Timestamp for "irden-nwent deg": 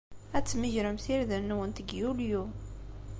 1.15-1.87